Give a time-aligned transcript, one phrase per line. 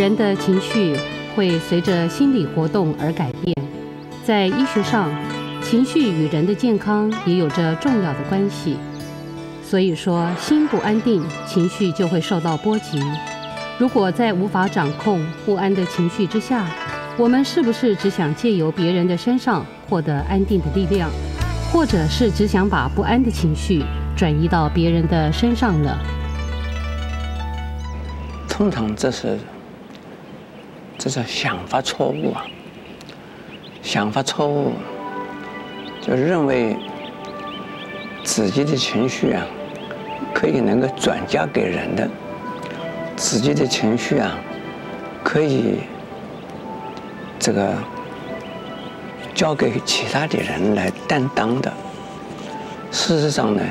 [0.00, 0.96] 人的情绪
[1.36, 3.54] 会随着心理活动而改变。
[4.24, 5.10] 在医学上，
[5.60, 8.78] 情绪与人的健康也有着重要的关系。
[9.62, 12.98] 所以说，心不安定，情绪就会受到波及。
[13.78, 16.66] 如果在无法掌控不安的情绪之下，
[17.18, 21.10] 我们是不是只想借由别人的身上获得安定的力量，
[21.70, 23.84] 或者是只想把不安的情绪
[24.16, 25.94] 转移到别人的身上呢？
[28.48, 29.38] 通常这是
[31.02, 32.44] 这是想法错误啊，
[33.82, 34.74] 想法错误，
[36.02, 36.76] 就认为
[38.22, 39.42] 自己的情绪啊，
[40.34, 42.06] 可以能够转嫁给人的，
[43.16, 44.36] 自己的情绪啊，
[45.24, 45.80] 可以。
[47.38, 47.72] 这个
[49.34, 51.72] 交给其他的人来担当的，
[52.92, 53.62] 事实上呢，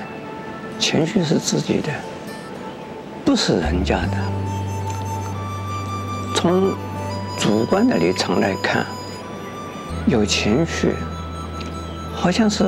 [0.79, 1.89] 情绪是自己的，
[3.23, 4.17] 不是人家的。
[6.33, 6.73] 从
[7.39, 8.85] 主观的立场来看，
[10.05, 10.93] 有情绪，
[12.13, 12.63] 好像是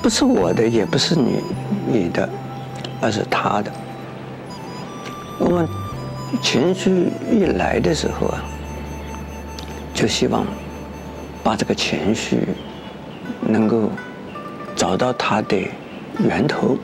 [0.00, 1.42] 不是我的，也不是你
[1.86, 2.28] 你的，
[3.00, 3.70] 而是他的。
[5.38, 5.68] 我们
[6.40, 8.42] 情绪一来的时候啊。
[9.94, 10.46] 就希望
[11.42, 12.46] 把这个情绪
[13.40, 13.90] 能够
[14.76, 15.56] 找到它的
[16.20, 16.78] 源头，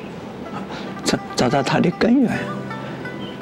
[1.05, 2.33] 找找到它的根源。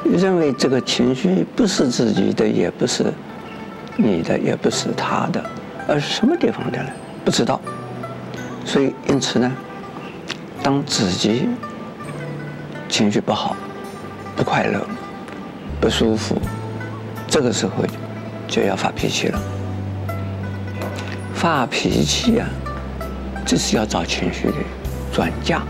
[0.04, 3.04] 认为这个情绪不是自己的，也不是
[3.96, 5.44] 你的，也不是他的，
[5.88, 6.88] 而是什么地方的呢？
[7.24, 7.60] 不知道。
[8.64, 9.52] 所以因此呢，
[10.62, 11.48] 当自己
[12.88, 13.56] 情绪不好、
[14.36, 14.80] 不快乐、
[15.80, 16.36] 不舒服，
[17.26, 17.72] 这个时候
[18.46, 19.40] 就要发脾气了。
[21.34, 22.48] 发脾气啊，
[23.44, 24.54] 就是要找情绪的
[25.12, 25.62] 转嫁、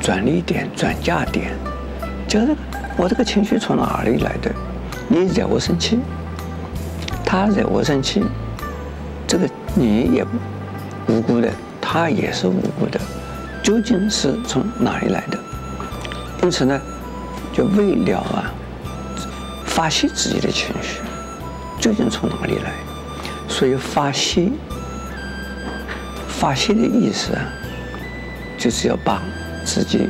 [0.00, 1.52] 转力点、转嫁点。
[2.28, 2.56] 就是
[2.96, 4.50] 我这个情绪从哪里来的？
[5.08, 5.98] 你惹我生气，
[7.24, 8.22] 他惹我生气，
[9.26, 10.24] 这个你也
[11.08, 11.50] 无辜的，
[11.80, 13.00] 他也是无辜的，
[13.62, 15.38] 究竟是从哪里来的？
[16.42, 16.80] 因此呢，
[17.52, 18.52] 就为了啊，
[19.64, 21.00] 发泄自己的情绪，
[21.80, 22.72] 究竟从哪里来？
[23.48, 24.48] 所以发泄，
[26.28, 27.42] 发泄的意思啊，
[28.56, 29.20] 就是要把
[29.64, 30.08] 自己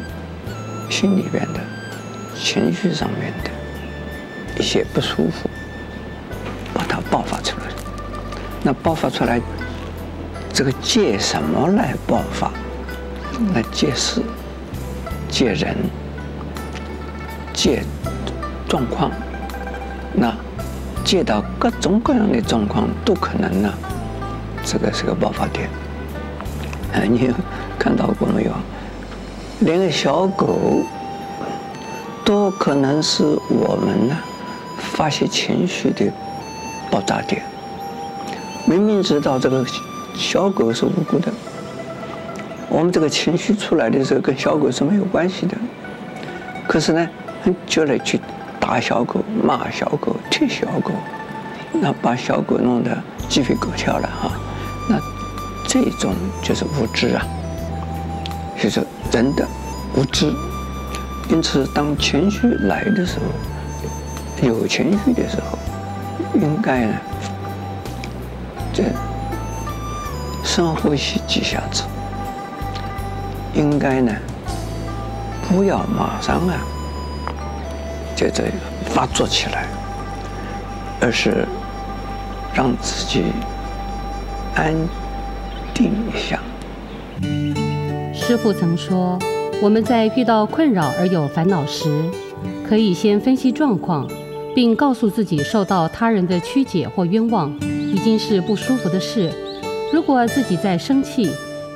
[0.91, 1.61] 心里边的
[2.45, 3.51] 情绪上面的
[4.61, 5.49] 一些不舒服，
[6.75, 7.67] 把它爆发出来。
[8.63, 9.41] 那爆发出来，
[10.53, 12.51] 这个借什么来爆发？
[13.55, 14.21] 那借事、
[15.31, 15.75] 借人、
[17.55, 17.83] 借
[18.69, 19.11] 状况，
[20.13, 20.31] 那。
[21.05, 23.71] 借到各种各样的状况都可能呢，
[24.65, 25.69] 这个是个爆发点。
[26.95, 27.31] 啊，你
[27.79, 28.53] 看到过没有？
[29.61, 30.83] 连个小狗
[32.25, 34.17] 都可能是我们呢
[34.79, 36.11] 发泄情绪的
[36.91, 37.43] 爆炸点。
[38.67, 39.65] 明明知道这个
[40.15, 41.33] 小狗是无辜的，
[42.69, 45.57] 我们这个情绪出来的时候跟小狗是没有关系的，
[46.67, 47.09] 可是呢，
[47.67, 48.21] 就来去。
[48.61, 50.91] 打小狗、骂小狗、踢小狗，
[51.71, 52.97] 那把小狗弄得
[53.29, 54.33] 鸡飞狗跳了哈，
[54.89, 54.99] 那
[55.69, 57.27] 这种就是无知啊，
[58.59, 59.47] 就是人的
[59.95, 60.33] 无知。
[61.31, 65.59] 因此，当情绪来的时候，有情绪的时候，
[66.35, 66.95] 应该呢，
[68.73, 68.85] 这
[70.45, 71.83] 深呼吸几下子，
[73.55, 74.13] 应该呢，
[75.49, 76.61] 不要马上啊。
[78.15, 78.45] 接着
[78.85, 79.67] 发作起来，
[81.01, 81.49] 而是
[82.55, 83.25] 让自己
[84.55, 84.73] 安
[85.75, 86.39] 定一下。
[88.15, 89.19] 师父曾说，
[89.63, 91.89] 我们在遇到困扰而有烦恼时，
[92.69, 94.07] 可以先分析状况，
[94.55, 97.55] 并告诉自己，受到他人的曲解或冤枉，
[97.93, 99.33] 已经是不舒服的事。
[99.93, 101.31] 如果自己在生气，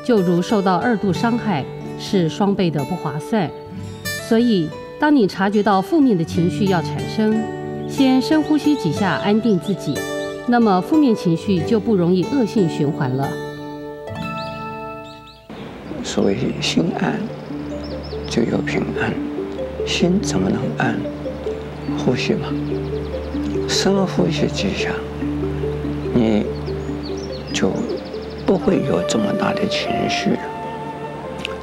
[0.04, 1.64] 就如受到二度伤害，
[1.98, 3.50] 是双倍的不划算。
[4.28, 4.68] 所以。
[5.00, 7.40] 当你察觉到负面的情绪要产生，
[7.88, 9.94] 先深呼吸几下，安定自己，
[10.48, 13.28] 那么负面情绪就不容易恶性循环了。
[16.02, 17.16] 所谓心安，
[18.38, 19.12] 就有平安。
[19.84, 20.94] 心怎么能安？
[21.98, 22.46] 呼吸嘛，
[23.68, 24.90] 深呼吸几下，
[26.14, 26.46] 你
[27.52, 27.72] 就
[28.46, 30.38] 不会有这么大的情绪了。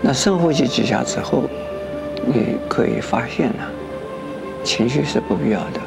[0.01, 1.43] 那深呼吸几下之后。
[2.27, 3.63] 你可以发现呢，
[4.63, 5.79] 情绪是不必要的，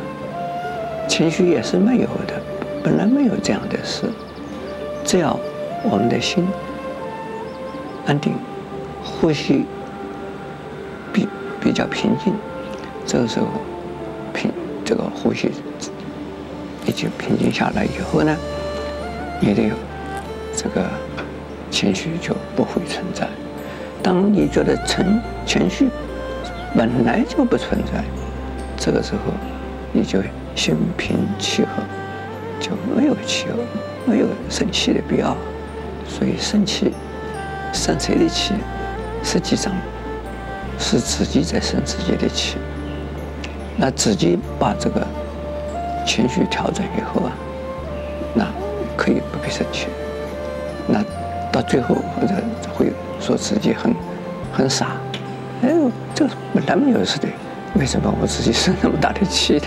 [1.09, 2.41] 情绪也是没有的，
[2.81, 4.05] 本来没有这样的事。
[5.05, 5.37] 只要
[5.83, 6.47] 我们的心
[8.07, 8.35] 安定，
[9.03, 9.65] 呼吸
[11.69, 12.33] 比较平静，
[13.07, 13.47] 这个时候
[14.33, 14.51] 平
[14.87, 15.51] 这个呼吸
[16.87, 18.35] 已经平静下来以后呢，
[19.39, 19.63] 你的
[20.57, 20.87] 这个
[21.71, 23.29] 情绪就不会存在。
[24.03, 25.91] 当你觉得情情绪
[26.75, 28.03] 本来就不存在，
[28.79, 29.21] 这个时候
[29.93, 30.23] 你就
[30.55, 31.83] 心平气和，
[32.59, 33.45] 就没有气，
[34.07, 35.37] 没有生气的必要。
[36.07, 36.95] 所以生气，
[37.75, 38.55] 生谁的气？
[39.23, 39.71] 实际上
[40.79, 42.57] 是自己在生自己的气。
[43.77, 45.07] 那自己把这个
[46.07, 47.33] 情绪调整以后啊，
[48.35, 48.47] 那
[48.97, 49.87] 可以不必生气。
[50.87, 51.05] 那
[51.53, 52.35] 到最后或者
[52.75, 53.95] 会说自己很
[54.53, 54.97] 很傻。
[55.63, 55.71] 哎，
[56.15, 57.29] 这本来没有事的，
[57.75, 59.67] 为什么我自己生那么大的气呢？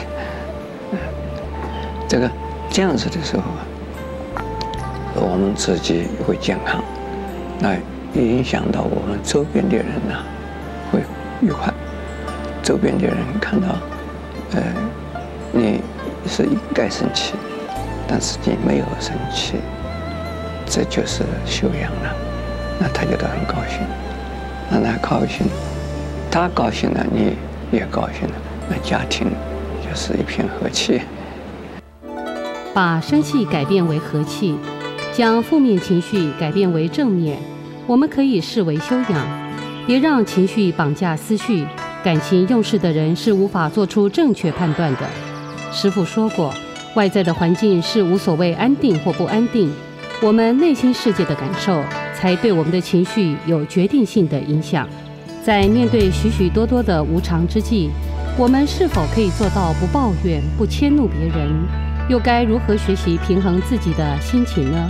[2.07, 2.29] 这个
[2.69, 3.67] 这样子的时候啊。
[5.13, 6.81] 我们自己会健康，
[7.59, 7.75] 那
[8.13, 10.15] 影响到我们周边的人呢，
[11.41, 11.73] 愉快。
[12.63, 13.67] 周边的人看到，
[14.53, 14.61] 呃，
[15.51, 15.81] 你
[16.27, 17.33] 是应该生气，
[18.07, 19.55] 但是你没有生气，
[20.65, 22.15] 这就是修养了。
[22.79, 23.79] 那他觉得很高兴，
[24.71, 25.47] 让他高兴，
[26.29, 27.35] 他高兴了，你
[27.71, 28.35] 也高兴了，
[28.69, 29.27] 那家庭
[29.81, 31.01] 就是一片和气。
[32.73, 34.57] 把生气改变为和气。
[35.13, 37.37] 将负面情绪改变为正面，
[37.85, 39.40] 我们可以视为修养。
[39.91, 41.65] 别让情绪绑架思绪，
[42.01, 44.99] 感情用事的人是无法做出正确判断的。
[45.69, 46.53] 师父说过，
[46.95, 49.69] 外在的环境是无所谓安定或不安定，
[50.21, 51.83] 我们内心世界的感受
[52.15, 54.87] 才对我们的情绪有决定性的影响。
[55.43, 57.89] 在面对许许多多的无常之际，
[58.37, 61.51] 我们是否可以做到不抱怨、不迁怒别人？
[62.07, 64.89] 又该如何学习平衡自己的心情呢？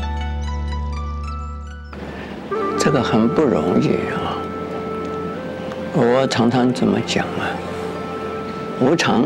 [2.78, 3.90] 这个很不容易！
[5.94, 7.52] 我常常这么讲啊，
[8.80, 9.26] 无常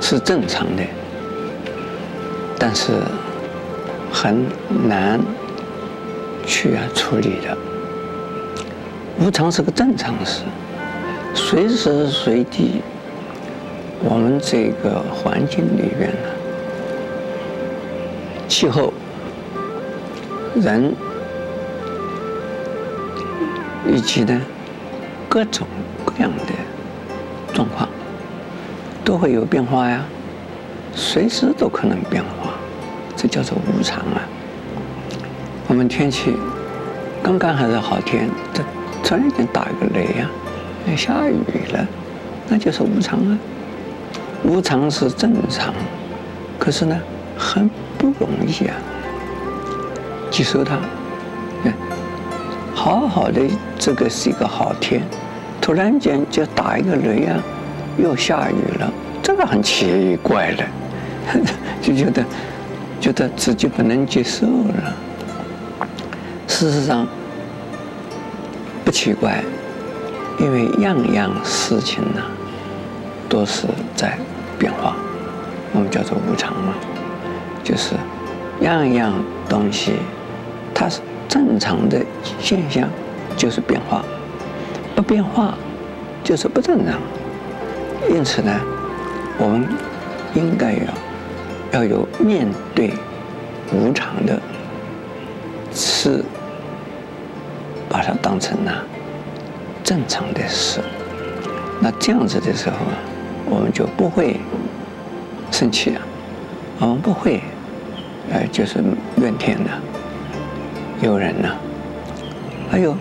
[0.00, 0.82] 是正常的，
[2.58, 2.92] 但是
[4.10, 4.44] 很
[4.88, 5.20] 难
[6.44, 7.56] 去啊处理的。
[9.20, 10.42] 无常是个正常事，
[11.32, 12.82] 随时随地，
[14.02, 16.28] 我们这个环境里边呢，
[18.48, 18.92] 气候、
[20.56, 20.92] 人。
[23.84, 24.40] 以及呢，
[25.32, 25.66] 各种
[26.04, 26.52] 各样的
[27.54, 27.88] 状况
[29.02, 30.04] 都会有变化呀，
[30.94, 32.50] 随时都可能变化，
[33.16, 34.20] 这叫做无常啊。
[35.68, 36.36] 我们天气
[37.22, 38.62] 刚刚还是好天，这
[39.02, 40.28] 突然间打一个雷呀，
[40.86, 41.88] 要下雨了，
[42.46, 43.38] 那就是无常啊。
[44.44, 45.72] 无常是正常，
[46.58, 47.00] 可是呢，
[47.38, 48.76] 很不容易啊，
[50.30, 50.78] 接受它。
[52.74, 53.40] 好好的，
[53.78, 55.02] 这个是一个好天，
[55.62, 57.40] 突然间就打一个雷啊，
[57.96, 58.92] 又下雨了，
[59.22, 60.64] 这个很奇怪的，
[61.80, 62.24] 就觉得
[63.00, 65.86] 觉得自己不能接受了。
[66.48, 67.06] 事实上
[68.84, 69.42] 不奇怪，
[70.40, 72.20] 因为样样事情呢
[73.28, 74.18] 都是在
[74.58, 74.96] 变化，
[75.72, 76.74] 我们叫做无常嘛，
[77.62, 77.94] 就是
[78.60, 79.14] 样样
[79.48, 79.92] 东西
[80.74, 81.00] 它是。
[81.28, 81.98] 正常的
[82.38, 82.86] 现象
[83.38, 84.04] 就是变化，
[84.94, 85.54] 不变化
[86.22, 87.00] 就是不正常。
[88.10, 88.52] 因此呢，
[89.38, 89.66] 我们
[90.34, 90.78] 应该要
[91.72, 92.92] 要有面对
[93.72, 94.40] 无常的
[95.72, 96.24] 事，
[97.88, 98.72] 把它当成呢
[99.82, 100.80] 正常的事。
[101.80, 102.76] 那这样子的时候，
[103.48, 104.40] 我们就不会
[105.50, 106.02] 生气啊，
[106.80, 107.40] 我们不会
[108.30, 108.82] 呃就是
[109.16, 109.70] 怨天的。
[111.00, 111.48] 有人呢，
[112.70, 112.96] 还有，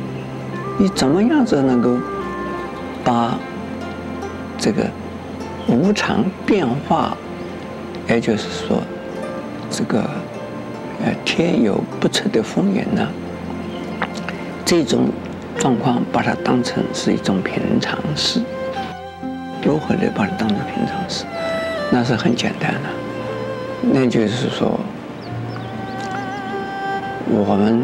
[0.78, 1.98] 你怎么样子能够
[3.04, 3.38] 把
[4.58, 4.86] 这个
[5.68, 7.16] 无常变化，
[8.08, 8.82] 也就是说，
[9.70, 10.01] 这个
[11.04, 13.08] 呃天有不测的风云呢，
[14.66, 15.10] 这种
[15.58, 18.42] 状况把它当成是一种平常事，
[19.63, 21.25] 如何的把它当成平常事？
[21.92, 22.90] 那是很简单的，
[23.82, 24.80] 那就是说。
[27.34, 27.84] 我们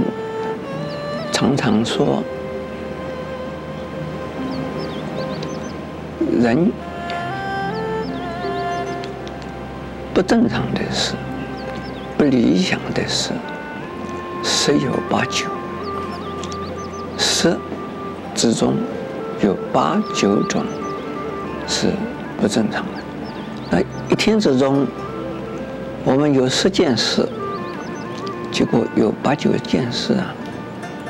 [1.32, 2.22] 常常说，
[6.42, 6.72] 人
[10.14, 11.14] 不正常的事、
[12.18, 13.32] 不理想的事，
[14.44, 15.46] 十有八九。
[17.18, 17.56] 十
[18.36, 18.76] 之中
[19.42, 20.64] 有八九种
[21.68, 21.88] 是
[22.40, 22.92] 不正常的。
[23.72, 23.80] 那
[24.12, 24.86] 一天之中，
[26.04, 27.28] 我们有十件事。
[28.50, 30.34] 结果有八九件事啊，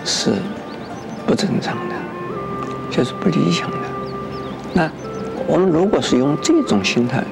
[0.03, 0.33] 是
[1.25, 1.95] 不正常的，
[2.91, 3.76] 就是不理想的。
[5.47, 7.23] 我们如果是用这种心态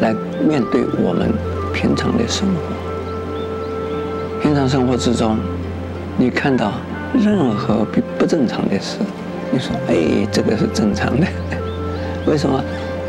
[0.00, 0.14] 来
[0.46, 1.32] 面对我们
[1.72, 2.60] 平常的生活。
[4.42, 5.38] 平常生活之中，
[6.18, 6.72] 你看到
[7.14, 8.98] 任何不不正常的事，
[9.50, 11.26] 你说：“哎，这个是正常的。
[12.26, 12.62] ”为什么？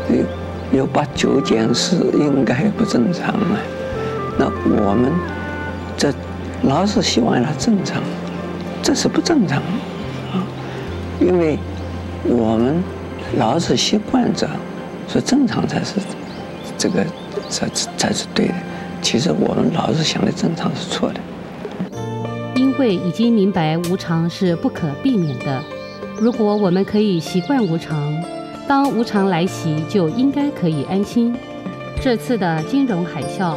[0.08, 3.58] 有有八九件事应该不正常啊？
[4.38, 5.12] 那我们
[5.96, 6.12] 这
[6.62, 8.02] 老是希望它正常，
[8.82, 9.58] 这是不正常
[10.32, 10.40] 啊！
[11.20, 11.58] 因为
[12.24, 12.82] 我们
[13.38, 14.48] 老是习惯着
[15.08, 15.94] 说正常才是
[16.78, 17.04] 这个
[17.48, 18.54] 才才是对的，
[19.02, 21.20] 其实我们老是想的正常是错的。
[22.54, 25.62] 因为已经明白无常是不可避免的，
[26.18, 28.14] 如果我们可以习惯无常，
[28.66, 31.34] 当无常来袭，就应该可以安心。
[32.00, 33.54] 这次的金融海啸。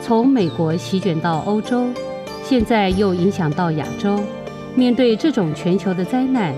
[0.00, 1.84] 从美国席卷到欧洲，
[2.42, 4.18] 现在又影响到亚洲。
[4.74, 6.54] 面对这种全球的灾难，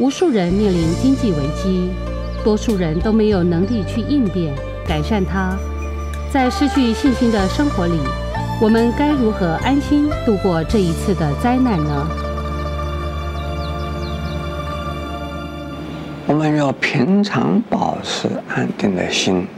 [0.00, 1.90] 无数人面临经济危机，
[2.44, 4.54] 多数人都没有能力去应变、
[4.86, 5.56] 改善它。
[6.30, 7.98] 在失去信心的生活里，
[8.60, 12.08] 我们该如何安心度过这一次的灾难呢？
[16.28, 19.48] 我们要平常保持安定的心，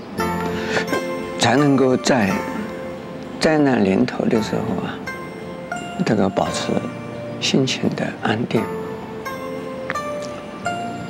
[1.39, 2.31] 才能够在。
[3.39, 4.93] 灾难临头的时候啊，
[6.05, 6.73] 这个保持
[7.41, 8.63] 心情的安定。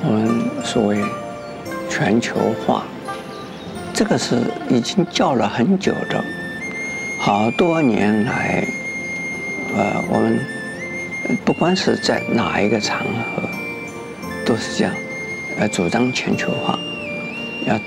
[0.03, 1.03] 我们所谓
[1.89, 2.83] 全球化，
[3.93, 4.35] 这个是
[4.69, 6.23] 已经叫了很久的，
[7.19, 8.65] 好多年来，
[9.75, 10.39] 呃，我们
[11.45, 13.43] 不管是在哪一个场合，
[14.43, 14.93] 都是这样，
[15.59, 16.79] 呃，主张全球化，
[17.67, 17.79] 要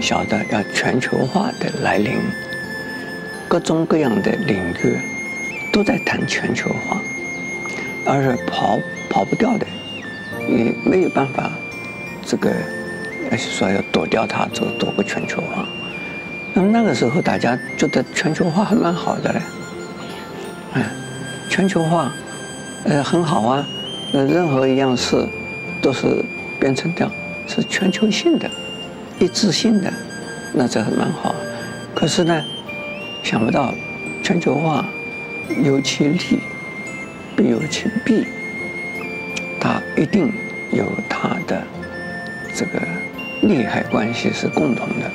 [0.00, 2.16] 晓得要全球化的来临。
[3.46, 4.96] 各种各样的领域
[5.70, 7.00] 都在谈全球化，
[8.04, 9.66] 而是跑跑不掉的，
[10.48, 11.50] 也没有办法，
[12.24, 12.50] 这个
[13.30, 15.66] 而且说要躲掉它，走躲过全球化。
[16.52, 19.40] 那么那个时候大家觉得全球化还蛮好的嘞，
[20.74, 20.90] 哎，
[21.48, 22.12] 全球化，
[22.84, 23.66] 呃很好啊，
[24.12, 25.26] 那任何一样事
[25.82, 26.24] 都是
[26.60, 27.12] 变成这样，
[27.46, 28.48] 是全球性的、
[29.18, 29.92] 一致性的，
[30.52, 31.34] 那这还蛮好。
[31.94, 32.42] 可是呢？
[33.22, 33.74] 想不到，
[34.22, 34.84] 全球化
[35.62, 36.18] 有其利，
[37.34, 38.26] 必有其弊。
[39.64, 40.30] 它一定
[40.72, 41.62] 有它的
[42.54, 42.78] 这个
[43.40, 45.10] 利害关系是共同的，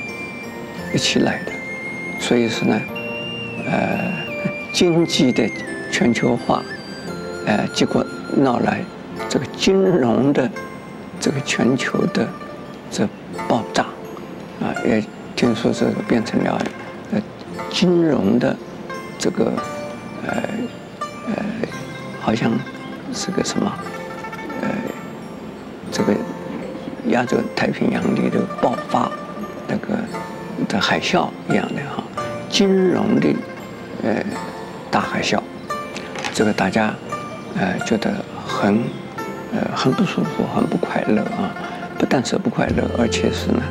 [0.92, 1.52] 一起来的。
[2.20, 2.82] 所以说呢，
[3.68, 4.12] 呃，
[4.74, 5.48] 经济的
[5.92, 6.64] 全球化，
[7.46, 8.04] 呃，结果
[8.38, 8.82] 闹来
[9.30, 10.50] 这个金融的
[11.20, 12.28] 这个全球的
[12.90, 13.08] 这
[13.48, 13.84] 爆炸，
[14.60, 15.04] 啊，也
[15.36, 16.60] 听说这个变成了
[17.12, 17.22] 呃。
[17.70, 18.58] 金融的
[19.20, 19.54] 这个
[20.26, 20.44] 呃
[21.28, 21.44] 呃，
[22.20, 22.52] 好像
[23.14, 23.72] 是个什么
[27.20, 29.12] 亚洲太平洋里的爆发
[29.68, 29.88] 那个
[30.70, 32.02] 的海啸一样的哈，
[32.50, 33.28] 金融的
[34.04, 34.24] 呃
[34.90, 35.38] 大海啸，
[36.34, 36.94] 这个大家
[37.58, 38.10] 呃觉得
[38.48, 38.80] 很
[39.52, 41.52] 呃很不舒服，很不快乐啊，
[41.98, 43.62] 不但是不快乐，而且是呢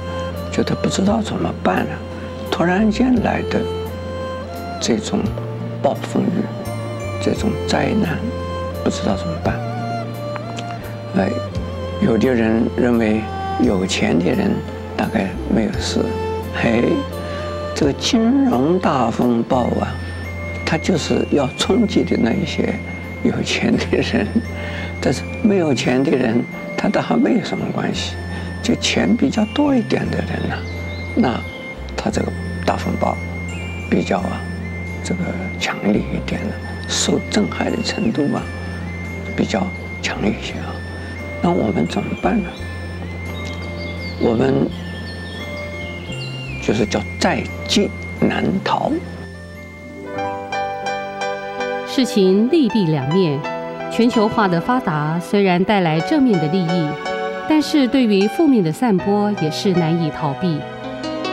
[0.52, 1.92] 觉得不知道怎么办了，
[2.50, 3.60] 突然间来的。
[4.80, 5.18] 这种
[5.82, 6.44] 暴风雨，
[7.20, 8.16] 这种灾难，
[8.84, 9.58] 不知道怎么办。
[11.16, 11.28] 哎，
[12.00, 13.20] 有的人认为
[13.60, 14.50] 有钱的人
[14.96, 16.04] 大概没有事。
[16.54, 16.84] 嘿，
[17.74, 19.94] 这个金融大风暴啊，
[20.64, 22.74] 它就是要冲击的那一些
[23.22, 24.26] 有钱的人，
[25.00, 26.42] 但是没有钱的人，
[26.76, 28.14] 他倒还没有什么关系。
[28.62, 30.56] 就钱比较多一点的人呢，
[31.14, 31.40] 那
[31.96, 32.32] 他这个
[32.66, 33.16] 大风暴
[33.90, 34.40] 比较啊。
[35.04, 35.20] 这个
[35.58, 36.48] 强烈一点的，
[36.86, 38.42] 受震撼的程度嘛，
[39.34, 39.66] 比较
[40.02, 40.74] 强烈一些啊。
[41.40, 42.50] 那我们怎么办呢？
[44.20, 44.66] 我们
[46.62, 47.88] 就是叫在劫
[48.20, 48.90] 难逃。
[51.86, 53.40] 事情利弊两面，
[53.90, 56.88] 全球化的发达虽然带来正面的利益，
[57.48, 60.58] 但是对于负面的散播也是难以逃避。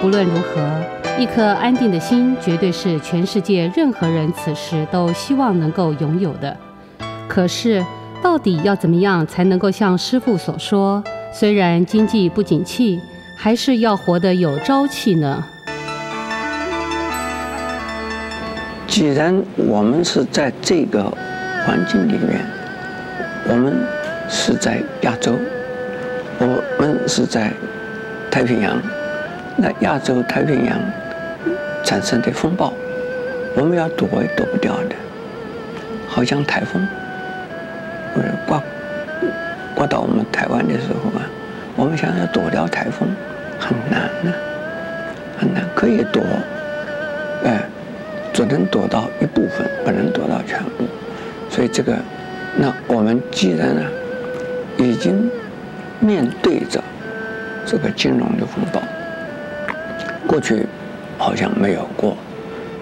[0.02, 0.82] 不论如何。
[1.18, 6.58] 一颗安定的心，绝对是全世界任何人此时都希望能够拥有的。
[7.30, 7.82] 可是，
[8.22, 11.02] 到底要怎么样才能够像师父所说，
[11.38, 13.02] 虽然经济不景气，
[13.36, 15.46] 还是要活得有朝气呢？
[18.88, 21.04] 既然我们是在这个
[21.66, 22.40] 环境里面，
[23.50, 23.74] 我们
[24.30, 25.34] 是在亚洲，
[26.40, 26.46] 我
[26.80, 27.52] 们是在
[28.32, 28.82] 太平洋，
[29.58, 30.80] 那亚洲太平洋。
[31.84, 32.72] 产生的风暴，
[33.58, 34.96] 我们要躲也躲不掉的，
[36.08, 36.88] 好像台风，
[38.16, 38.60] 或者刮
[39.76, 41.28] 刮到我们台湾的时候啊，
[41.76, 43.10] 我们想要躲掉台风
[43.60, 44.32] 很难呢、
[45.38, 46.22] 很难，可以躲，
[47.44, 47.62] 哎，
[48.34, 50.86] 只能躲到一部分，不能躲到全部。
[51.50, 51.94] 所以这个，
[52.58, 53.82] 那我们既然呢，
[54.78, 55.30] 已经
[56.00, 56.82] 面对着
[57.66, 58.82] 这个金融的风暴，
[60.26, 60.66] 过去
[61.18, 62.16] 好像没有过，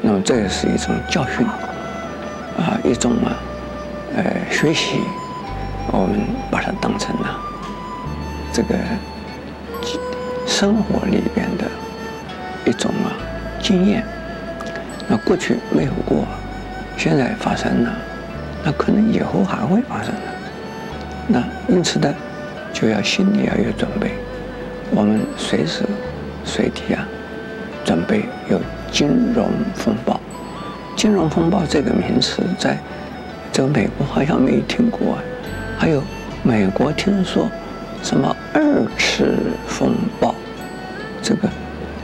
[0.02, 1.46] 那么这也是一种教训，
[2.58, 3.36] 啊，一种啊，
[4.16, 5.00] 呃，学习，
[5.92, 7.40] 我们把它当成了
[8.52, 8.76] 这个
[10.46, 11.66] 生活里边的。
[12.66, 13.12] 一种啊
[13.62, 14.02] 经验，
[15.06, 16.26] 那过去没有过，
[16.96, 17.94] 现在发生了，
[18.64, 20.22] 那可能以后还会发生的。
[21.28, 22.14] 那因此呢，
[22.72, 24.12] 就要心里要有准备，
[24.92, 25.84] 我们随时
[26.46, 27.06] 随地啊，
[27.84, 28.58] 准备有
[28.90, 30.18] 金融风暴。
[30.96, 32.78] 金融风暴这个名词，在
[33.52, 35.24] 这个美国好像没听过啊，
[35.84, 36.02] 还有
[36.44, 37.52] 美国听说
[38.02, 39.38] 什么二次
[39.68, 40.34] 风暴，
[41.22, 41.50] 这个。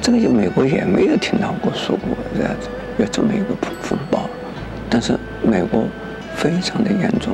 [0.02, 2.68] 这个就美国也没有听到过说过这样子
[2.98, 4.30] 有这么一个风暴，
[4.90, 5.86] 但是美国
[6.36, 7.34] 非常的严重，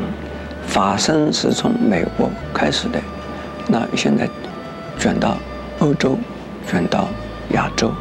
[0.68, 3.02] 发生是从美国开始的，
[3.68, 4.30] 那现在
[5.00, 5.40] 转到
[5.80, 6.16] 欧洲，
[6.68, 7.08] 转到
[7.54, 7.92] 亚洲，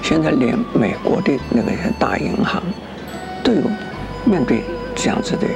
[0.00, 2.62] 现在连美国的那个大银行
[3.42, 3.62] 都有
[4.24, 4.62] 面对
[4.94, 5.48] 这样子的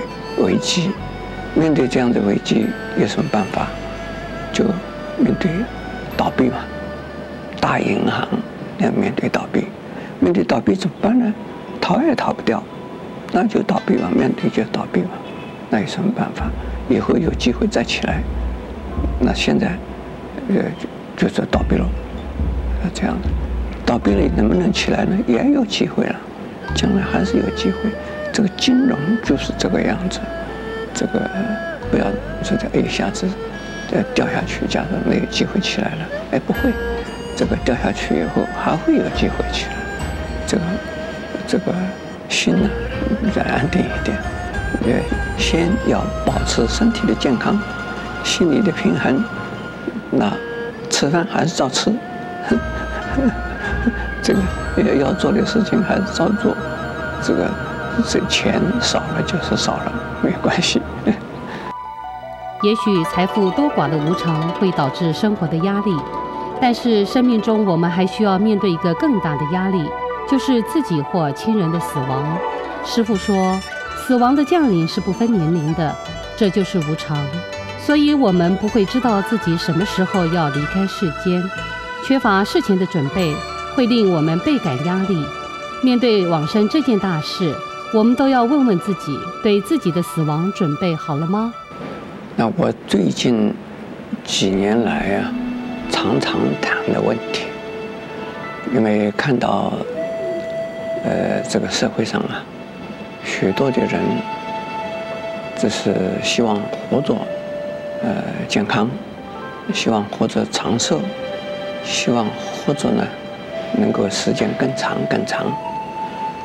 [0.43, 0.91] 危机，
[1.55, 2.67] 面对这样的危机
[2.99, 3.69] 有什么办法？
[4.53, 4.65] 就
[5.19, 5.51] 面对
[6.17, 6.57] 倒闭嘛。
[7.61, 8.27] 大银行
[8.79, 9.67] 要面对倒闭，
[10.21, 11.35] 面对倒闭怎么办呢？
[11.81, 12.63] 逃也逃不掉，
[13.33, 14.09] 那就倒闭吧。
[14.15, 15.11] 面对就倒闭吧，
[15.71, 16.47] 那有什么办法？
[16.89, 18.23] 以后有机会再起来。
[19.21, 19.77] 那现在，
[20.49, 20.55] 呃，
[21.17, 21.85] 就就是倒闭了，
[22.95, 23.29] 这样的，
[23.85, 25.19] 倒闭了能不能起来呢？
[25.27, 26.17] 也有机会了，
[26.75, 27.91] 将来还是有机会。
[28.33, 30.21] 这个金融就是这个样子，
[30.99, 31.21] 这个
[31.93, 32.07] 不要
[32.43, 33.25] 说这一下子
[34.13, 36.73] 掉下去，假如没有机会起来了，哎，不会。
[37.37, 39.77] 这个掉下去以后还会有机会起来，
[40.45, 40.63] 这个
[41.47, 41.73] 这个
[42.29, 42.69] 心呢，
[43.33, 44.19] 再安定一点，
[44.85, 45.01] 也
[45.39, 47.57] 先要保持身体的健康，
[48.25, 49.23] 心理的平衡。
[50.11, 50.33] 那
[50.91, 51.93] 吃饭还是照吃，
[54.21, 54.41] 这个
[54.83, 56.57] 要要做的事情还是照做，
[57.23, 57.49] 这个
[58.05, 59.93] 这钱少了就是少了，
[60.29, 60.81] 没关系。
[62.63, 65.97] 也许财富多寡的无常会导致生活的压力。
[66.61, 69.89] 但是生命中，我们还需要面对一个更大的压力，
[70.29, 72.37] 就是自己或亲人的死亡。
[72.85, 73.57] 师父说，
[73.97, 75.95] 死亡的降临是不分年龄的，
[76.37, 77.17] 这就是无常。
[77.79, 81.43] 所以，我们不会知道自己什么时候要离开世间，
[82.05, 83.33] 缺乏事前的准备，
[83.77, 85.25] 会令我们倍感压力。
[85.81, 87.55] 面对往生这件大事，
[87.93, 91.53] 我们都要问问自己，对自己的死亡准备好了吗？
[92.37, 93.53] 那我最近
[94.25, 95.33] 几年来、啊。
[95.91, 97.47] 常常谈的问题，
[98.75, 99.73] 因为看到，
[101.03, 102.45] 呃，这个社会上啊，
[103.25, 104.01] 许多的人，
[105.57, 107.17] 只是希望活着，
[108.03, 108.89] 呃，健康，
[109.73, 111.01] 希望活着长寿，
[111.83, 112.27] 希望
[112.67, 113.03] 活着呢，
[113.73, 115.47] 能够时间更长更长。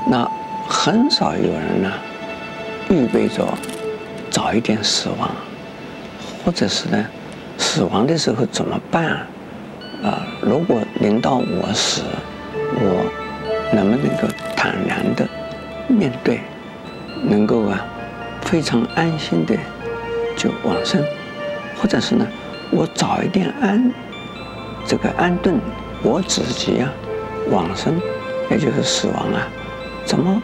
[0.08, 0.27] 那
[0.67, 1.91] 很少有人呢，
[2.89, 3.47] 预备着
[4.30, 5.30] 早一点死亡，
[6.43, 7.06] 或者是呢，
[7.58, 9.06] 死亡的时候怎么办
[10.04, 10.26] 啊？
[10.41, 12.02] 如果临到我死，
[12.76, 13.06] 我
[13.73, 15.28] 能不能够坦然的
[15.88, 16.39] 面对，
[17.21, 17.86] 能够啊
[18.41, 19.56] 非常安心的
[20.36, 21.04] 就往生，
[21.80, 22.28] 或者是呢，
[22.71, 23.91] 我早一点安
[24.86, 25.60] 这个安顿
[26.02, 26.91] 我自己啊
[27.49, 28.02] 往生，
[28.49, 29.47] 也就是死亡啊，
[30.05, 30.41] 怎么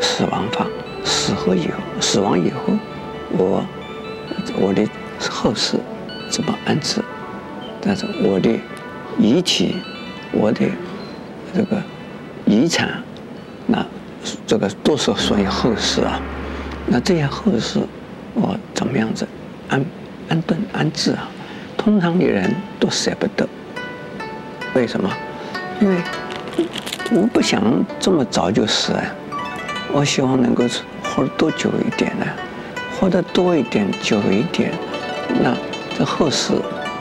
[0.00, 0.66] 死亡法？
[1.04, 2.72] 死后以后，死亡以后，
[3.30, 3.64] 我
[4.60, 4.86] 我的
[5.30, 5.78] 后事
[6.28, 7.02] 怎么安置？
[7.80, 8.58] 但是我的。
[9.16, 9.76] 遗体，
[10.32, 10.66] 我的
[11.54, 11.80] 这个
[12.46, 13.00] 遗产，
[13.68, 13.86] 那
[14.44, 16.20] 这个都是属于后事啊。
[16.88, 17.78] 那这些后事，
[18.34, 19.24] 我怎么样子
[19.68, 19.84] 安
[20.28, 21.28] 安顿安置啊？
[21.76, 23.48] 通常的人都舍不得。
[24.74, 25.08] 为什么？
[25.80, 25.96] 因为
[27.12, 27.62] 我不想
[27.98, 29.02] 这么早就死啊。
[29.92, 30.64] 我希望能够
[31.02, 32.26] 活得多久一点呢？
[32.98, 34.72] 活得多一点、久一点，
[35.42, 35.54] 那
[35.96, 36.52] 这后事，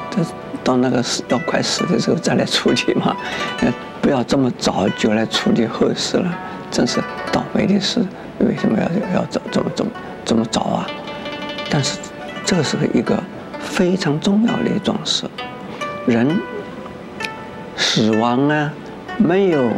[0.10, 0.18] 这。
[0.64, 3.14] 到那个死要快死的时候再来处理嘛，
[3.60, 6.40] 呃， 不要这么早就来处理后事了，
[6.72, 7.02] 真是
[7.34, 8.00] 倒霉的事。
[8.40, 9.92] 为什么要要这这么这么
[10.24, 10.88] 这么早啊？
[11.70, 11.98] 但是
[12.46, 13.22] 这个是一个
[13.60, 15.26] 非常重要的一桩事。
[16.06, 16.40] 人
[17.76, 18.72] 死亡啊，
[19.18, 19.70] 没有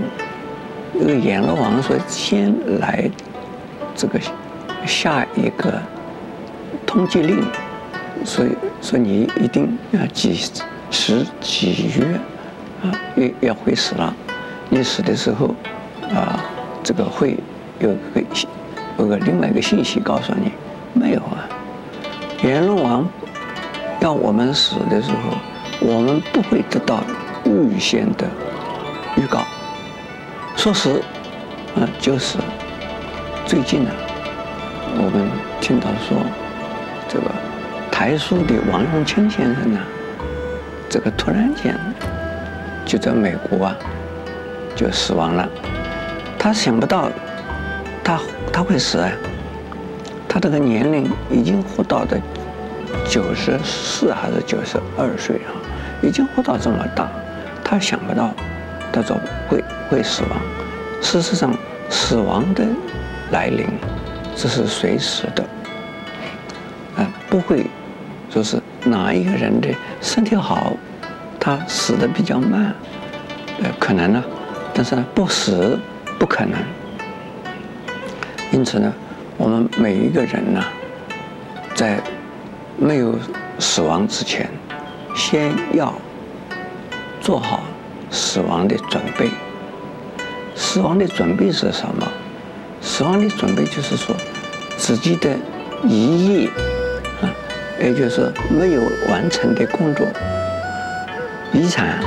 [0.99, 3.09] 这个阎罗王说先来
[3.95, 4.19] 这个
[4.85, 5.81] 下一个
[6.85, 7.43] 通缉令，
[8.23, 8.49] 所以
[8.81, 10.39] 说你一定要几。
[10.91, 12.19] 十几月
[12.81, 14.15] 啊，要要会死了，
[14.69, 15.53] 你死的时候，
[16.13, 16.39] 啊，
[16.81, 17.37] 这个会
[17.79, 18.21] 有个
[18.99, 20.51] 有个另外一个信息告诉你，
[20.93, 21.49] 没有啊。
[22.43, 23.05] 阎罗王
[23.99, 25.37] 要我们死的时候，
[25.81, 27.03] 我们不会得到
[27.43, 28.25] 预先的
[29.15, 29.45] 预告。
[30.55, 31.01] 说是，
[31.75, 32.37] 啊，就是
[33.45, 33.91] 最近呢，
[34.97, 36.17] 我们听到说，
[37.07, 37.25] 这个
[37.91, 39.79] 台塑的王永庆先生呢，
[40.89, 41.77] 这个突然间
[42.85, 43.75] 就在美国啊。
[44.75, 45.47] 就死亡了，
[46.37, 47.09] 他想不到，
[48.03, 48.19] 他
[48.51, 49.09] 他会死啊！
[50.27, 52.19] 他这个年龄已经活到的
[53.07, 55.55] 九十四还是九十二岁啊，
[56.03, 57.09] 已经活到这么大，
[57.63, 58.33] 他想不到，
[58.95, 60.39] 他说会会死亡。
[61.01, 61.53] 事实上，
[61.89, 62.65] 死亡的
[63.31, 63.67] 来临
[64.33, 65.43] 这是随时的，
[66.95, 67.65] 啊，不会
[68.29, 69.67] 说是哪一个人的
[70.01, 70.71] 身体好，
[71.37, 72.73] 他死的比较慢，
[73.61, 74.23] 呃，可能呢。
[74.73, 75.77] 但是呢，不死
[76.17, 76.57] 不可能。
[78.51, 78.91] 因此呢，
[79.37, 80.63] 我们每一个人呢，
[81.73, 81.99] 在
[82.77, 83.13] 没有
[83.59, 84.49] 死亡之前，
[85.13, 85.93] 先要
[87.21, 87.61] 做好
[88.15, 89.29] 死亡的准备。
[90.55, 92.07] 死亡的准备是什么？
[92.81, 94.15] 死亡的准备就是说，
[94.77, 95.35] 自己的
[95.83, 96.47] 遗业
[97.21, 97.27] 啊，
[97.79, 100.07] 也就是没有完成的工作，
[101.51, 101.99] 遗产。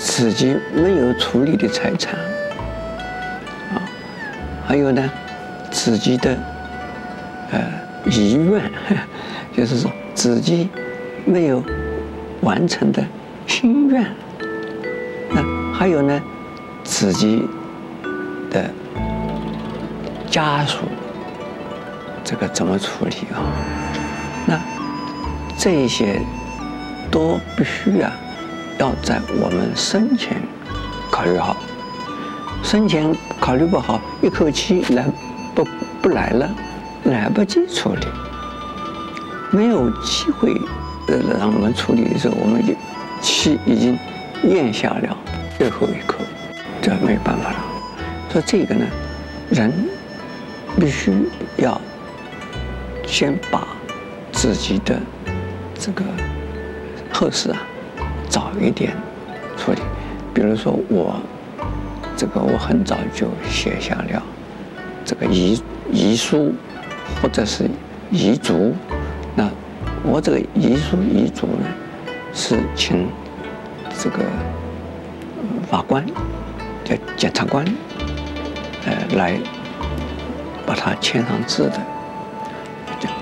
[0.00, 2.14] 自己没有处理的财产，
[3.74, 3.82] 啊，
[4.64, 5.10] 还有呢，
[5.72, 6.36] 自己的
[7.50, 7.60] 呃
[8.04, 8.62] 遗愿，
[9.56, 10.68] 就是说自己
[11.24, 11.60] 没有
[12.42, 13.04] 完成的
[13.48, 14.06] 心愿，
[15.78, 16.20] 还有呢，
[16.82, 17.44] 自己
[18.50, 18.68] 的
[20.28, 20.78] 家属，
[22.24, 23.38] 这个怎么处理啊？
[24.44, 24.60] 那
[25.56, 26.20] 这些
[27.12, 28.10] 都必须啊。
[28.80, 30.42] 要在我们生前
[31.12, 31.56] 考虑好，
[32.62, 35.04] 生前考虑不好，一口气来
[35.54, 35.64] 不
[36.02, 36.50] 不来了，
[37.04, 38.06] 来不及处理，
[39.52, 40.60] 没有机会
[41.38, 42.72] 让我们处理的时候，我们就
[43.20, 43.96] 气已经
[44.44, 45.17] 咽下了
[45.58, 46.18] 最后一刻，
[46.80, 47.56] 这没有办法了。
[48.30, 48.86] 所以这个呢，
[49.50, 49.72] 人
[50.78, 51.12] 必须
[51.56, 51.80] 要
[53.04, 53.66] 先把
[54.30, 55.00] 自己的
[55.74, 56.04] 这个
[57.12, 57.58] 后事啊。
[58.28, 58.92] 早一点
[59.56, 59.80] 处理，
[60.32, 61.18] 比如说我
[62.16, 64.22] 这个我很早就写下了
[65.04, 66.52] 这个遗遗书
[67.20, 67.68] 或者是
[68.12, 68.74] 遗嘱，
[69.34, 69.50] 那
[70.04, 71.66] 我这个遗书遗嘱呢
[72.32, 73.08] 是请
[73.98, 74.18] 这个
[75.70, 76.04] 法官
[76.84, 77.64] 叫检察官
[78.86, 79.38] 呃来
[80.66, 81.80] 把它签上字的。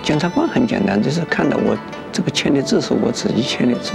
[0.02, 1.76] 检察官很简单，就是看到我
[2.12, 3.92] 这个签的字是我自己签的字。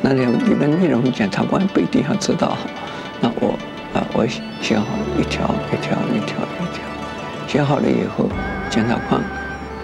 [0.00, 2.56] 那里里面内容，检察官不一定要知道。
[3.20, 3.58] 那我
[3.92, 4.26] 啊，我
[4.60, 4.86] 写好
[5.18, 6.82] 一条一条一条一条，
[7.46, 8.28] 写好了以后，
[8.70, 9.20] 检察官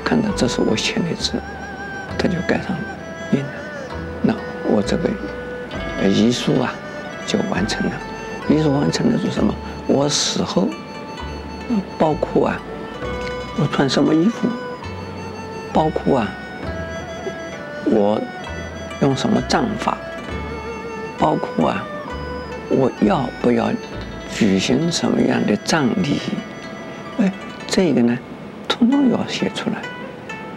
[0.04, 1.32] 看到这是我签的字，
[2.16, 2.76] 他就盖上
[3.32, 3.50] 印了。
[4.22, 5.10] 那我这个
[6.08, 6.72] 遗书啊，
[7.28, 7.92] 就完成了。
[8.48, 9.54] 遗书完成了是什么？
[9.86, 10.68] 我死后，
[11.98, 12.60] 包括啊，
[13.56, 14.48] 我穿什么衣服，
[15.72, 16.28] 包括啊，
[17.84, 18.20] 我
[19.00, 19.96] 用什么葬法。
[21.18, 21.84] 包括啊，
[22.70, 23.70] 我要不要
[24.32, 26.20] 举行什么样的葬礼？
[27.18, 27.32] 哎，
[27.66, 28.16] 这个呢，
[28.68, 29.82] 统统要写出来。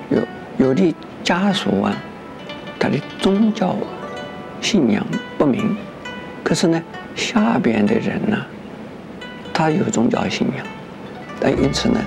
[0.09, 1.97] 有有的家属啊，
[2.79, 3.75] 他的宗教
[4.61, 5.03] 信仰
[5.37, 5.75] 不明，
[6.51, 6.83] 可是呢，
[7.15, 8.37] 下边的人呢，
[9.53, 10.65] 他有宗教信仰，
[11.39, 11.97] 但因此呢，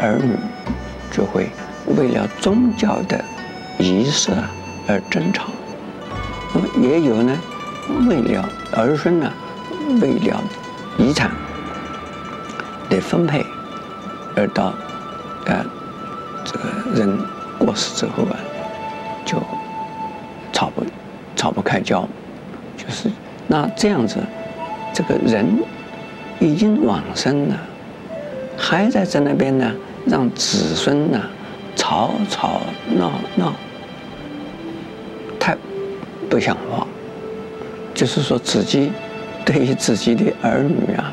[0.00, 0.36] 儿女
[1.10, 1.48] 就会
[1.96, 3.24] 为了宗教的
[3.80, 4.30] 仪式
[4.86, 5.48] 而争吵。
[6.54, 7.36] 那么也有呢。
[8.08, 9.28] 为了儿孙呢，
[10.00, 10.40] 为了
[10.96, 11.32] 遗产
[12.88, 13.44] 的分配，
[14.36, 14.72] 而到
[15.46, 15.66] 呃
[16.44, 17.18] 这个人
[17.58, 18.36] 过世之后啊，
[19.24, 19.42] 就
[20.52, 20.84] 吵不
[21.34, 22.08] 吵不开交，
[22.76, 23.10] 就是
[23.52, 24.16] 那这样子，
[24.94, 25.46] 这个人
[26.40, 27.60] 已经往生了，
[28.56, 29.70] 还在在那边呢，
[30.06, 31.20] 让子孙呢
[31.76, 32.62] 吵吵
[32.96, 33.52] 闹闹，
[35.38, 35.54] 太
[36.30, 36.86] 不像话。
[37.92, 38.90] 就是说自己
[39.44, 41.12] 对于自己的儿女啊、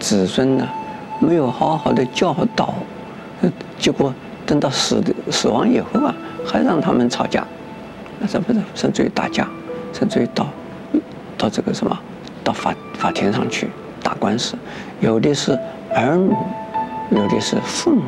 [0.00, 0.68] 子孙呢，
[1.20, 2.74] 没有好好的教导，
[3.78, 4.12] 结果
[4.44, 6.12] 等到死的死亡以后啊，
[6.44, 7.46] 还让他们吵架，
[8.18, 9.48] 那这不是甚至于打架，
[9.92, 10.48] 甚至于到
[11.40, 11.98] 到这个什么，
[12.44, 13.70] 到法法庭上去
[14.02, 14.54] 打官司，
[15.00, 15.58] 有的是
[15.94, 16.36] 儿女，
[17.10, 18.02] 有的是父母，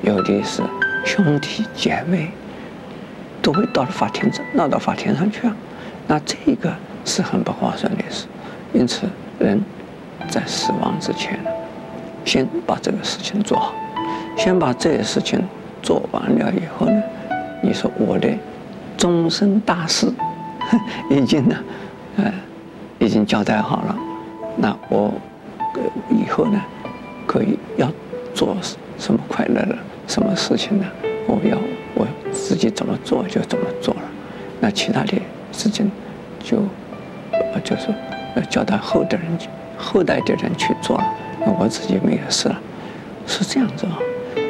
[0.00, 0.62] 有的是
[1.04, 2.30] 兄弟姐妹，
[3.42, 5.54] 都会到法庭上闹到法庭上去啊，
[6.06, 6.72] 那这个。
[7.04, 8.26] 是很不划算的事，
[8.72, 9.08] 因此
[9.40, 9.60] 人
[10.28, 11.36] 在死亡之前，
[12.24, 13.74] 先把这个事情做好，
[14.38, 15.42] 先把这些事情
[15.82, 17.02] 做完了以后呢，
[17.60, 18.28] 你说我的
[18.96, 20.06] 终身大事
[21.10, 21.56] 已经呢，
[22.16, 22.32] 呃，
[22.98, 23.96] 已经交代好了，
[24.56, 25.12] 那我
[26.10, 26.60] 以后呢，
[27.26, 27.90] 可以要
[28.34, 28.56] 做
[28.98, 30.86] 什么快乐的什么事情呢？
[31.26, 31.58] 我要
[31.94, 34.02] 我自己怎么做就怎么做了，
[34.60, 35.20] 那其他的
[35.52, 35.90] 事情
[36.42, 36.58] 就
[37.30, 37.88] 呃就是
[38.36, 39.38] 要交代后代人。
[39.84, 41.04] 后代的人去做了，
[41.40, 42.60] 那我自己没有事了，
[43.26, 43.98] 是这样子啊。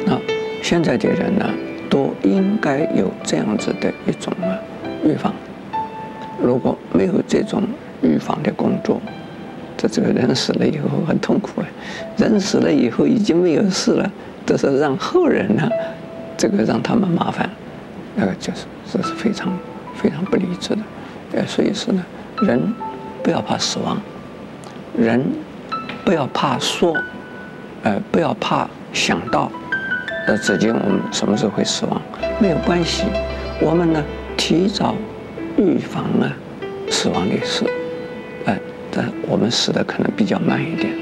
[0.05, 0.15] 那
[0.61, 1.49] 现在的人呢，
[1.89, 4.53] 都应该有这样子的一种啊
[5.03, 5.33] 预防。
[6.41, 7.63] 如果没有这种
[8.01, 9.01] 预防的工作，
[9.77, 11.67] 这这个人死了以后很痛苦啊。
[12.17, 14.11] 人死了以后已经没有事了，
[14.45, 15.69] 这是让后人呢，
[16.37, 17.49] 这个让他们麻烦，
[18.15, 19.51] 那个就是这是非常
[19.95, 20.81] 非常不理智的。
[21.33, 22.03] 呃，所以说呢，
[22.41, 22.73] 人
[23.21, 23.99] 不要怕死亡。
[24.95, 25.25] 人
[26.05, 26.95] 不要怕说，
[27.81, 29.51] 呃，不要怕想到，
[30.27, 31.99] 呃，自己我们什么时候会死亡，
[32.39, 33.05] 没有关系。
[33.59, 34.03] 我们呢，
[34.37, 34.93] 提早
[35.57, 36.31] 预防啊，
[36.89, 37.65] 死亡的事，
[38.45, 38.57] 呃，
[38.91, 40.93] 但我们死的可能比较慢一点，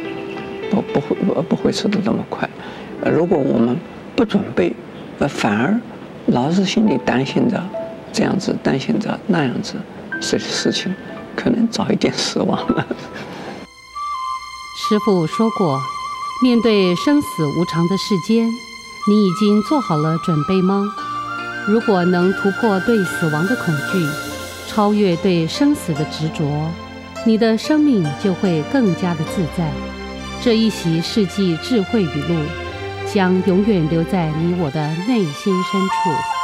[0.70, 2.50] 不不会不不会死的那么快。
[3.04, 3.78] 呃，如果我们
[4.16, 4.74] 不准备，
[5.20, 5.80] 呃，反而
[6.28, 7.62] 老是心里担心着
[8.12, 9.76] 这样子，担心着那样子，
[10.20, 10.94] 这些事情
[11.36, 12.86] 可能早一点死亡了。
[14.90, 15.80] 师父说过，
[16.44, 18.46] 面对生死无常的世间，
[19.08, 20.94] 你已经做好了准备吗？
[21.68, 24.31] 如果能突破对死亡的恐惧，
[24.74, 26.72] 超越对生死的执着，
[27.26, 29.70] 你的生命就会更加的自在。
[30.42, 32.40] 这一席世纪智慧语录，
[33.06, 36.41] 将永远留在你我的内心深处。